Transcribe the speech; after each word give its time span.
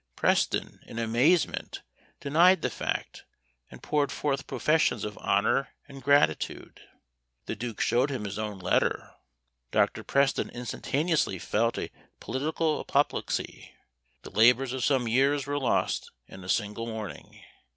Preston, 0.15 0.79
in 0.87 0.97
amazement, 0.97 1.83
denied 2.19 2.63
the 2.63 2.71
fact, 2.71 3.23
and 3.69 3.83
poured 3.83 4.11
forth 4.11 4.47
professions 4.47 5.03
of 5.03 5.15
honour 5.19 5.75
and 5.87 6.01
gratitude. 6.01 6.81
The 7.45 7.55
duke 7.55 7.79
showed 7.79 8.09
him 8.09 8.23
his 8.23 8.39
own 8.39 8.57
letter. 8.57 9.11
Dr. 9.69 10.03
Preston 10.03 10.49
instantaneously 10.49 11.37
felt 11.37 11.77
a 11.77 11.91
political 12.19 12.79
apoplexy; 12.79 13.75
the 14.23 14.31
labours 14.31 14.73
of 14.73 14.83
some 14.83 15.07
years 15.07 15.45
were 15.45 15.59
lost 15.59 16.09
in 16.27 16.43
a 16.43 16.49
single 16.49 16.87
morning. 16.87 17.39